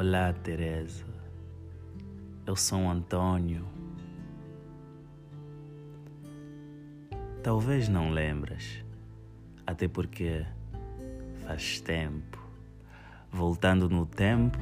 Olá, 0.00 0.32
Teresa. 0.32 1.04
Eu 2.46 2.54
sou 2.54 2.88
Antônio. 2.88 3.66
Talvez 7.42 7.88
não 7.88 8.12
lembras, 8.12 8.84
até 9.66 9.88
porque 9.88 10.46
faz 11.44 11.80
tempo. 11.80 12.38
Voltando 13.32 13.90
no 13.90 14.06
tempo, 14.06 14.56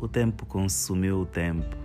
o 0.00 0.08
tempo 0.08 0.44
consumiu 0.44 1.20
o 1.20 1.26
tempo 1.26 1.76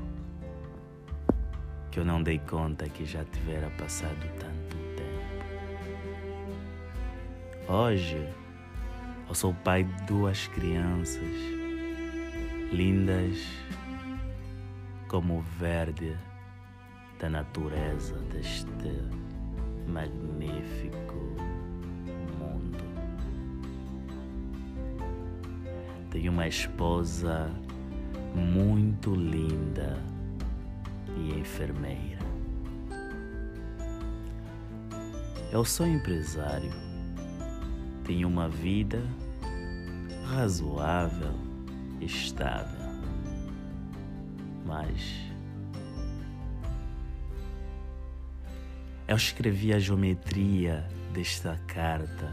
que 1.91 1.99
eu 1.99 2.03
não 2.03 2.23
dei 2.23 2.39
conta 2.39 2.89
que 2.89 3.05
já 3.05 3.23
tivera 3.23 3.69
passado 3.77 4.27
tanto 4.39 4.75
tempo. 4.95 5.21
Hoje, 7.71 8.17
eu 9.29 9.35
sou 9.35 9.53
pai 9.53 9.83
de 9.83 10.03
duas 10.05 10.47
crianças 10.47 11.56
lindas 12.71 13.37
como 15.07 15.37
o 15.37 15.41
verde 15.41 16.15
da 17.19 17.29
natureza 17.29 18.15
deste 18.31 18.67
magnífico 19.87 21.15
mundo. 22.37 22.83
Tenho 26.11 26.31
uma 26.31 26.47
esposa 26.47 27.49
muito 28.35 29.15
linda 29.15 29.97
e 31.15 31.39
enfermeira. 31.39 32.17
Eu 35.51 35.63
sou 35.63 35.87
empresário, 35.87 36.71
tenho 38.03 38.27
uma 38.27 38.49
vida 38.49 39.01
razoável, 40.25 41.46
estável, 42.01 42.87
mas 44.65 45.27
eu 49.07 49.15
escrevi 49.15 49.73
a 49.73 49.79
geometria 49.79 50.87
desta 51.13 51.57
carta 51.67 52.31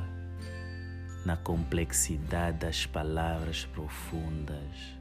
na 1.25 1.37
complexidade 1.37 2.59
das 2.59 2.85
palavras 2.85 3.65
profundas 3.67 4.95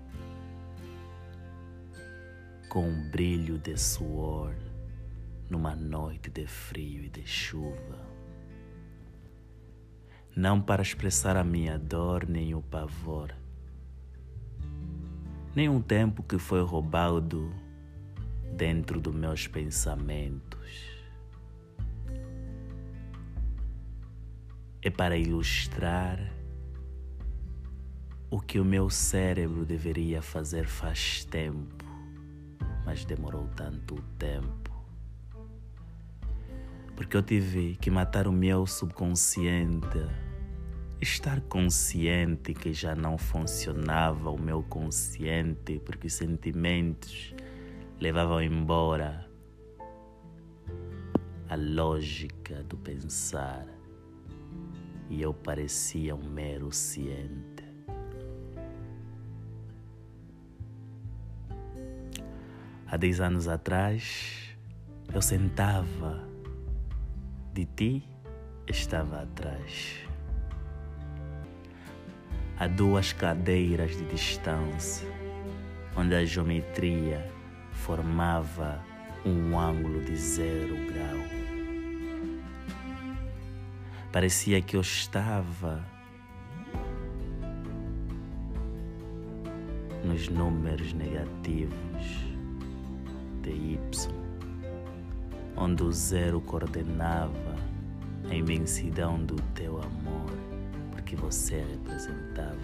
com 2.69 2.87
um 2.87 3.09
brilho 3.11 3.57
de 3.57 3.77
suor 3.77 4.55
numa 5.49 5.75
noite 5.75 6.31
de 6.31 6.47
frio 6.47 7.03
e 7.03 7.09
de 7.09 7.27
chuva. 7.27 8.07
Não 10.35 10.59
para 10.59 10.81
expressar 10.81 11.37
a 11.37 11.43
minha 11.43 11.77
dor 11.77 12.27
nem 12.27 12.55
o 12.55 12.61
pavor, 12.63 13.35
nem 15.55 15.69
um 15.69 15.81
tempo 15.81 16.23
que 16.23 16.37
foi 16.37 16.61
roubado 16.63 17.53
dentro 18.55 18.99
dos 18.99 19.13
meus 19.13 19.47
pensamentos. 19.47 20.91
É 24.81 24.89
para 24.89 25.17
ilustrar 25.17 26.19
o 28.29 28.39
que 28.39 28.59
o 28.59 28.65
meu 28.65 28.89
cérebro 28.89 29.65
deveria 29.65 30.21
fazer 30.21 30.65
faz 30.65 31.23
tempo 31.25 31.83
mas 32.85 33.05
demorou 33.05 33.47
tanto 33.55 33.95
tempo. 34.17 34.71
Porque 36.95 37.17
eu 37.17 37.23
tive 37.23 37.75
que 37.77 37.89
matar 37.89 38.27
o 38.27 38.31
meu 38.31 38.67
subconsciente, 38.67 39.97
estar 41.03 41.41
consciente 41.41 42.53
que 42.53 42.73
já 42.73 42.95
não 42.95 43.17
funcionava 43.17 44.31
o 44.31 44.39
meu 44.39 44.63
consciente, 44.63 45.79
porque 45.85 46.07
os 46.07 46.13
sentimentos 46.13 47.35
levavam 47.99 48.41
embora 48.41 49.29
a 51.49 51.55
lógica 51.55 52.63
do 52.63 52.77
pensar 52.77 53.67
e 55.09 55.21
eu 55.21 55.33
parecia 55.33 56.15
um 56.15 56.23
mero 56.23 56.71
ciente. 56.71 57.63
Há 62.87 62.95
dez 62.95 63.19
anos 63.19 63.47
atrás, 63.49 64.55
eu 65.13 65.21
sentava, 65.21 66.25
de 67.53 67.65
ti 67.65 68.07
estava 68.67 69.23
atrás. 69.23 70.12
Há 72.63 72.67
duas 72.67 73.11
cadeiras 73.11 73.91
de 73.97 74.05
distância, 74.05 75.05
onde 75.97 76.15
a 76.15 76.23
geometria 76.23 77.29
formava 77.73 78.81
um 79.25 79.59
ângulo 79.59 79.99
de 79.99 80.15
zero 80.15 80.73
grau. 80.85 81.17
Parecia 84.13 84.61
que 84.61 84.77
eu 84.77 84.79
estava 84.79 85.85
nos 90.01 90.29
números 90.29 90.93
negativos 90.93 91.73
de 93.41 93.49
Y, 93.49 94.09
onde 95.57 95.83
o 95.83 95.91
zero 95.91 96.39
coordenava 96.39 97.57
a 98.29 98.33
imensidão 98.33 99.21
do 99.21 99.35
teu 99.53 99.81
amor, 99.81 100.42
porque 101.13 101.15
você 101.15 101.63
representava 101.63 102.57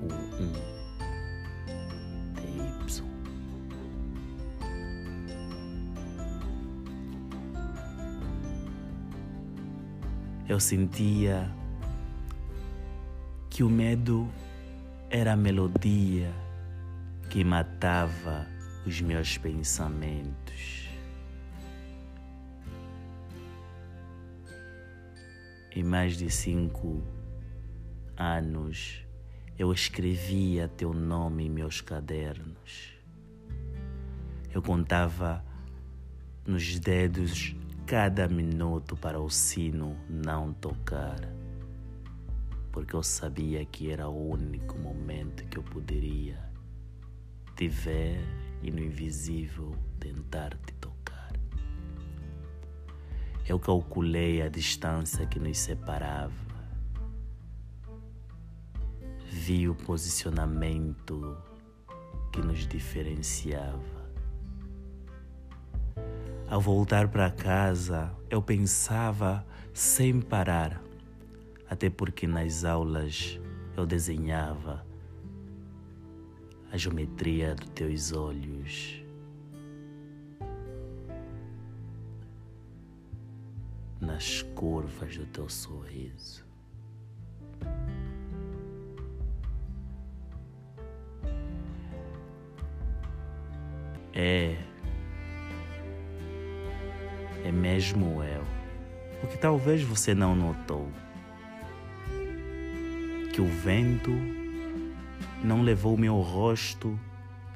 o 0.00 0.06
um 0.06 0.52
de 2.34 2.46
Y. 2.88 3.04
Eu 10.48 10.60
sentia 10.60 11.50
que 13.50 13.62
o 13.62 13.70
medo 13.70 14.28
era 15.10 15.32
a 15.32 15.36
melodia 15.36 16.32
que 17.30 17.42
matava 17.42 18.46
os 18.86 19.00
meus 19.00 19.38
pensamentos. 19.38 20.88
Em 25.74 25.82
mais 25.82 26.16
de 26.16 26.30
cinco 26.30 27.02
anos, 28.16 29.04
eu 29.58 29.72
escrevia 29.72 30.68
teu 30.68 30.92
nome 30.92 31.46
em 31.46 31.50
meus 31.50 31.80
cadernos. 31.80 32.94
Eu 34.52 34.62
contava 34.62 35.44
nos 36.46 36.78
dedos 36.78 37.56
cada 37.86 38.28
minuto 38.28 38.96
para 38.96 39.20
o 39.20 39.28
sino 39.28 39.96
não 40.08 40.52
tocar, 40.52 41.20
porque 42.72 42.94
eu 42.94 43.02
sabia 43.02 43.64
que 43.64 43.90
era 43.90 44.08
o 44.08 44.30
único 44.30 44.78
momento 44.78 45.44
que 45.46 45.58
eu 45.58 45.62
poderia 45.62 46.38
te 47.56 47.68
ver 47.68 48.20
e 48.62 48.70
no 48.70 48.80
invisível 48.80 49.76
tentar 49.98 50.56
te 50.64 50.72
tocar. 50.74 51.32
Eu 53.46 53.58
calculei 53.58 54.40
a 54.40 54.48
distância 54.48 55.26
que 55.26 55.38
nos 55.38 55.58
separava. 55.58 56.43
Vi 59.46 59.68
o 59.68 59.74
posicionamento 59.74 61.36
que 62.32 62.40
nos 62.40 62.66
diferenciava. 62.66 64.10
Ao 66.48 66.58
voltar 66.58 67.08
para 67.08 67.30
casa, 67.30 68.10
eu 68.30 68.40
pensava 68.40 69.46
sem 69.70 70.18
parar, 70.22 70.82
até 71.68 71.90
porque 71.90 72.26
nas 72.26 72.64
aulas 72.64 73.38
eu 73.76 73.84
desenhava 73.84 74.82
a 76.72 76.78
geometria 76.78 77.54
dos 77.54 77.68
teus 77.68 78.12
olhos. 78.12 79.04
Nas 84.00 84.40
curvas 84.54 85.18
do 85.18 85.26
teu 85.26 85.50
sorriso. 85.50 86.43
É. 94.14 94.56
É 97.44 97.50
mesmo 97.50 98.22
eu. 98.22 98.42
O 99.22 99.26
que 99.26 99.36
talvez 99.36 99.82
você 99.82 100.14
não 100.14 100.36
notou. 100.36 100.88
Que 103.32 103.40
o 103.40 103.46
vento 103.46 104.12
não 105.42 105.62
levou 105.62 105.96
meu 105.96 106.20
rosto 106.20 106.98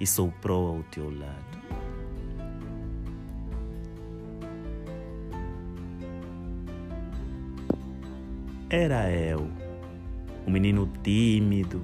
e 0.00 0.06
soprou 0.06 0.76
ao 0.76 0.82
teu 0.84 1.10
lado. 1.16 1.58
Era 8.70 9.10
eu, 9.10 9.48
o 10.46 10.50
menino 10.50 10.86
tímido, 11.02 11.82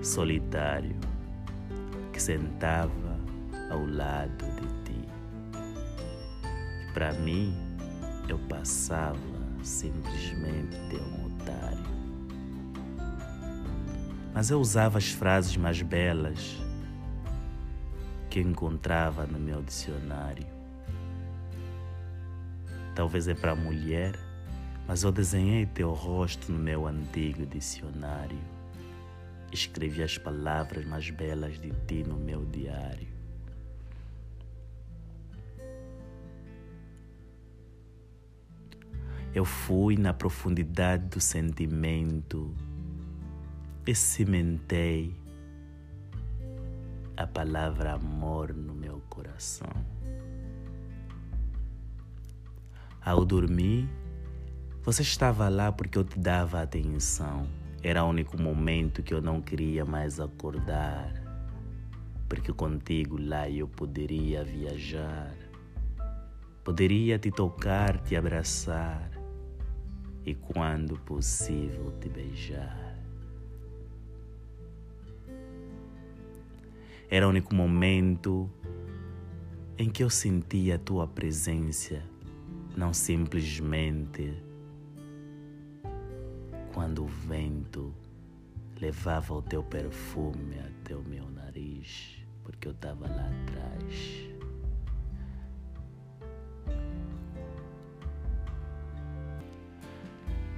solitário, 0.00 0.96
que 2.10 2.22
sentava 2.22 3.05
ao 3.70 3.84
lado 3.86 4.44
de 4.56 4.66
ti. 4.84 5.08
Para 6.92 7.12
mim, 7.12 7.54
eu 8.28 8.38
passava 8.48 9.18
simplesmente 9.62 10.76
de 10.88 10.96
um 10.96 11.26
otário. 11.26 11.84
Mas 14.32 14.50
eu 14.50 14.60
usava 14.60 14.98
as 14.98 15.10
frases 15.10 15.56
mais 15.56 15.80
belas 15.82 16.58
que 18.30 18.40
encontrava 18.40 19.26
no 19.26 19.38
meu 19.38 19.62
dicionário. 19.62 20.46
Talvez 22.94 23.28
é 23.28 23.34
para 23.34 23.54
mulher, 23.54 24.18
mas 24.86 25.02
eu 25.02 25.12
desenhei 25.12 25.66
teu 25.66 25.92
rosto 25.92 26.52
no 26.52 26.58
meu 26.58 26.86
antigo 26.86 27.44
dicionário. 27.46 28.38
Escrevi 29.52 30.02
as 30.02 30.18
palavras 30.18 30.84
mais 30.84 31.08
belas 31.10 31.58
de 31.58 31.70
ti 31.86 32.04
no 32.06 32.16
meu 32.16 32.44
diário. 32.44 33.15
Eu 39.36 39.44
fui 39.44 39.98
na 39.98 40.14
profundidade 40.14 41.08
do 41.08 41.20
sentimento 41.20 42.54
e 43.86 43.94
cimentei 43.94 45.14
a 47.14 47.26
palavra 47.26 47.92
amor 47.92 48.54
no 48.54 48.72
meu 48.72 48.98
coração. 49.10 49.68
Ao 53.04 53.26
dormir, 53.26 53.86
você 54.82 55.02
estava 55.02 55.50
lá 55.50 55.70
porque 55.70 55.98
eu 55.98 56.04
te 56.04 56.18
dava 56.18 56.62
atenção. 56.62 57.46
Era 57.82 58.04
o 58.04 58.08
único 58.08 58.40
momento 58.40 59.02
que 59.02 59.12
eu 59.12 59.20
não 59.20 59.42
queria 59.42 59.84
mais 59.84 60.18
acordar, 60.18 61.12
porque 62.26 62.54
contigo 62.54 63.20
lá 63.20 63.50
eu 63.50 63.68
poderia 63.68 64.42
viajar, 64.42 65.34
poderia 66.64 67.18
te 67.18 67.30
tocar, 67.30 67.98
te 67.98 68.16
abraçar 68.16 69.15
e, 70.26 70.34
quando 70.34 70.98
possível, 70.98 71.92
te 72.00 72.08
beijar. 72.08 72.98
Era 77.08 77.26
o 77.26 77.30
único 77.30 77.54
momento 77.54 78.50
em 79.78 79.88
que 79.88 80.02
eu 80.02 80.10
sentia 80.10 80.74
a 80.74 80.78
tua 80.78 81.06
presença, 81.06 82.02
não 82.76 82.92
simplesmente 82.92 84.42
quando 86.74 87.04
o 87.04 87.06
vento 87.06 87.94
levava 88.80 89.32
o 89.32 89.40
teu 89.40 89.62
perfume 89.62 90.58
até 90.58 90.96
o 90.96 91.02
meu 91.02 91.30
nariz, 91.30 92.18
porque 92.42 92.66
eu 92.66 92.72
estava 92.72 93.06
lá 93.06 93.30
atrás. 93.44 94.35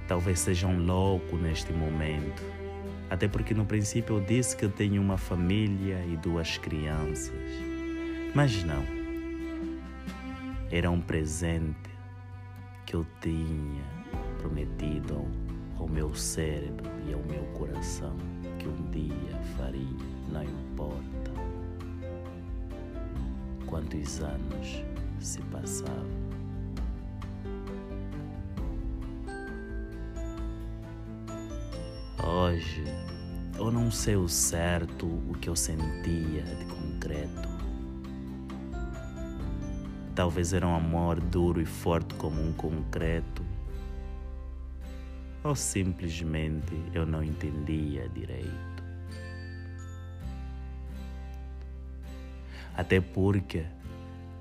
Talvez 0.09 0.39
seja 0.39 0.65
um 0.65 0.83
louco 0.83 1.37
neste 1.37 1.71
momento, 1.71 2.41
até 3.11 3.27
porque 3.27 3.53
no 3.53 3.63
princípio 3.63 4.15
eu 4.17 4.21
disse 4.21 4.57
que 4.57 4.65
eu 4.65 4.71
tenho 4.71 4.99
uma 4.99 5.19
família 5.19 6.03
e 6.03 6.17
duas 6.17 6.57
crianças. 6.57 7.31
Mas 8.33 8.63
não. 8.63 8.83
Era 10.71 10.89
um 10.89 10.99
presente 10.99 11.91
que 12.87 12.95
eu 12.95 13.05
tinha 13.21 13.83
prometido 14.39 15.27
ao 15.77 15.87
meu 15.87 16.15
cérebro 16.15 16.89
e 17.07 17.13
ao 17.13 17.21
meu 17.21 17.43
coração 17.53 18.17
que 18.57 18.67
um 18.67 18.89
dia 18.89 19.39
faria, 19.57 19.83
não 20.31 20.43
importa 20.43 21.31
quantos 23.67 24.21
anos 24.21 24.83
se 25.19 25.39
passavam. 25.43 26.28
Hoje 32.31 32.83
eu 33.57 33.71
não 33.71 33.89
sei 33.89 34.15
o 34.15 34.29
certo 34.29 35.07
o 35.07 35.33
que 35.41 35.49
eu 35.49 35.55
sentia 35.55 36.43
de 36.43 36.65
concreto. 36.65 37.49
Talvez 40.13 40.53
era 40.53 40.67
um 40.67 40.75
amor 40.75 41.19
duro 41.19 41.59
e 41.59 41.65
forte 41.65 42.13
como 42.13 42.39
um 42.39 42.53
concreto 42.53 43.43
ou 45.43 45.55
simplesmente 45.55 46.79
eu 46.93 47.03
não 47.03 47.23
entendia 47.23 48.07
direito. 48.09 48.83
Até 52.77 53.01
porque 53.01 53.65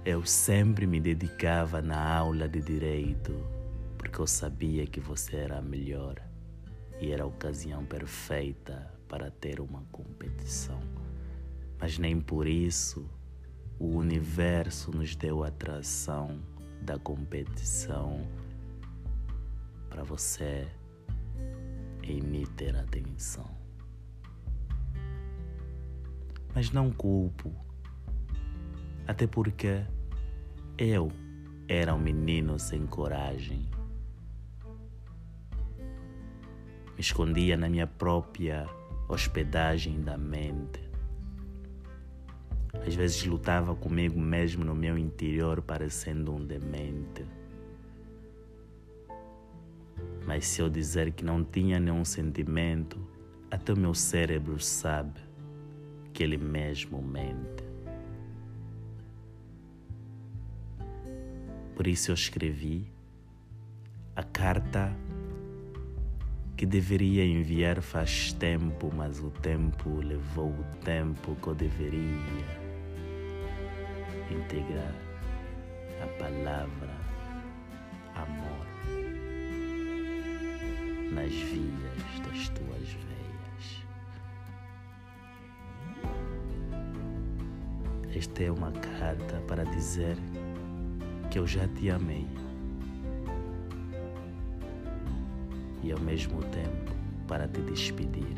eu 0.05 0.26
sempre 0.26 0.87
me 0.87 1.00
dedicava 1.00 1.81
na 1.81 2.17
aula 2.19 2.46
de 2.46 2.61
direito, 2.61 3.32
porque 3.96 4.19
eu 4.19 4.26
sabia 4.26 4.87
que 4.87 5.00
você 5.00 5.37
era 5.37 5.56
a 5.56 5.62
melhor 5.62 6.28
e 7.00 7.12
era 7.12 7.23
a 7.23 7.27
ocasião 7.27 7.85
perfeita 7.85 8.93
para 9.09 9.31
ter 9.31 9.61
uma 9.61 9.83
competição. 9.93 10.81
Mas 11.81 11.99
nem 11.99 12.21
por 12.21 12.47
isso 12.47 13.09
o 13.79 13.97
universo 13.97 14.91
nos 14.91 15.15
deu 15.15 15.45
a 15.45 15.49
atração 15.49 16.41
da 16.83 16.99
competição 16.99 18.27
para 19.89 20.03
você 20.03 20.69
em 22.03 22.21
me 22.21 22.47
ter 22.47 22.77
atenção. 22.77 23.49
Mas 26.55 26.71
não 26.73 26.91
culpo, 26.91 27.55
até 29.06 29.27
porque 29.27 29.85
eu 30.77 31.12
era 31.69 31.95
um 31.95 31.99
menino 31.99 32.59
sem 32.59 32.87
coragem. 32.87 33.69
Me 36.99 37.03
escondia 37.03 37.56
na 37.56 37.69
minha 37.69 37.87
própria 37.87 38.69
hospedagem 39.09 40.00
da 40.00 40.19
mente. 40.19 40.81
Às 42.85 42.93
vezes 42.97 43.25
lutava 43.25 43.73
comigo 43.73 44.19
mesmo 44.19 44.65
no 44.65 44.75
meu 44.75 44.99
interior, 44.99 45.62
parecendo 45.62 46.35
um 46.35 46.45
demente. 46.45 47.25
Mas 50.26 50.49
se 50.49 50.61
eu 50.61 50.69
dizer 50.69 51.12
que 51.12 51.25
não 51.25 51.45
tinha 51.45 51.78
nenhum 51.78 52.05
sentimento, 52.05 52.99
até 53.49 53.73
o 53.73 53.78
meu 53.78 53.95
cérebro 53.95 54.59
sabe 54.59 55.21
que 56.12 56.25
ele 56.25 56.37
mesmo 56.37 57.00
mente. 57.00 57.62
Por 61.76 61.87
isso 61.87 62.11
eu 62.11 62.14
escrevi 62.17 62.90
a 64.17 64.25
carta 64.25 64.93
que 66.59 66.67
deveria 66.67 67.25
enviar 67.25 67.81
faz 67.81 68.33
tempo, 68.33 68.93
mas 68.93 69.21
o 69.21 69.31
tempo 69.31 70.00
levou 70.00 70.50
o 70.50 70.65
tempo 70.85 71.37
que 71.37 71.47
eu 71.47 71.55
deveria 71.55 72.00
integrar 74.29 74.93
a 76.03 76.07
palavra 76.19 76.91
amor 78.17 78.67
nas 81.12 81.33
vias 81.33 82.19
das 82.27 82.49
tuas 82.49 82.88
veias. 82.88 83.87
Esta 88.17 88.43
é 88.43 88.50
uma 88.50 88.73
carta 88.73 89.41
para 89.47 89.62
dizer 89.65 90.17
que 91.31 91.38
eu 91.38 91.47
já 91.47 91.69
te 91.69 91.88
amei 91.88 92.27
e 95.82 95.92
ao 95.92 96.00
mesmo 96.00 96.42
tempo 96.44 96.92
para 97.26 97.47
te 97.47 97.61
despedir. 97.62 98.37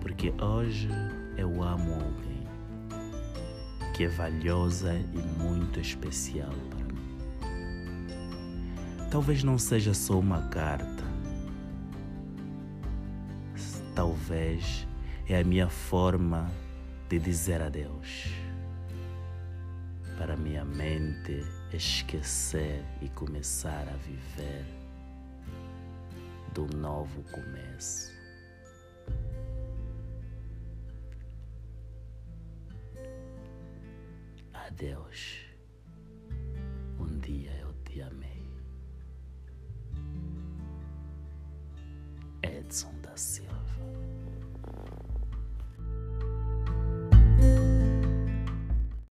Porque 0.00 0.32
hoje 0.42 0.88
eu 1.36 1.62
amo 1.62 1.94
alguém 1.94 2.40
que 3.94 4.04
é 4.04 4.08
valiosa 4.08 4.94
e 4.94 5.42
muito 5.42 5.80
especial 5.80 6.52
para 6.70 6.80
Talvez 9.10 9.42
não 9.42 9.58
seja 9.58 9.92
só 9.92 10.20
uma 10.20 10.42
carta. 10.42 11.02
Talvez 13.92 14.86
é 15.28 15.40
a 15.40 15.44
minha 15.44 15.68
forma 15.68 16.48
de 17.08 17.18
dizer 17.18 17.60
adeus. 17.60 18.28
Para 20.16 20.36
minha 20.36 20.64
mente 20.64 21.44
esquecer 21.72 22.84
e 23.02 23.08
começar 23.08 23.88
a 23.88 23.96
viver 23.96 24.79
do 26.54 26.66
novo 26.76 27.22
começo. 27.30 28.12
Adeus. 34.52 35.49